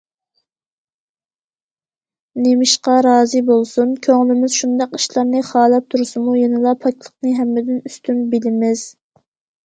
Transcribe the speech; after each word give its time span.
نېمىشقا 2.45 2.95
رازى 3.07 3.41
بولسۇن؟ 3.49 3.91
كۆڭلىمىز 4.07 4.55
شۇنداق 4.61 4.95
ئىشلارنى 4.99 5.41
خالاپ 5.49 5.85
تۇرسىمۇ 5.95 6.33
يەنىلا 6.39 6.73
پاكلىقنى 6.87 7.35
ھەممىدىن 7.41 7.77
ئۈستۈن 7.91 8.25
بىلىمىز. 8.33 8.83